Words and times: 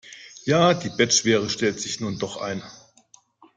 Ja, 0.45 0.73
die 0.73 0.89
Bettschwere 0.89 1.47
stellt 1.47 1.79
sich 1.79 1.99
nun 1.99 2.17
doch 2.17 2.37
ein. 2.37 2.63